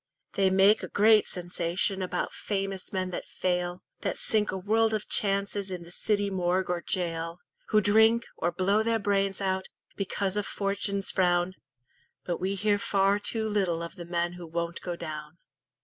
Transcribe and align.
They 0.33 0.49
make 0.49 0.81
a 0.81 0.87
great 0.87 1.27
sensation 1.27 2.01
About 2.01 2.33
famous 2.33 2.91
men 2.91 3.11
that 3.11 3.27
fail, 3.27 3.83
That 3.99 4.17
sink 4.17 4.51
a 4.51 4.57
world 4.57 4.95
of 4.95 5.07
chances 5.07 5.69
In 5.69 5.83
the 5.83 5.91
city 5.91 6.31
morgue 6.31 6.71
or 6.71 6.81
gaol, 6.81 7.37
Who 7.67 7.81
drink, 7.81 8.25
or 8.35 8.51
blow 8.51 8.81
their 8.81 8.97
brains 8.97 9.41
out, 9.41 9.67
Because 9.95 10.37
of 10.37 10.47
"Fortune's 10.47 11.11
frown". 11.11 11.53
But 12.23 12.37
we 12.39 12.55
hear 12.55 12.79
far 12.79 13.19
too 13.19 13.47
little 13.47 13.83
Of 13.83 13.95
the 13.95 14.05
men 14.05 14.33
who 14.33 14.47
won't 14.47 14.81
go 14.81 14.95
down. 14.95 15.37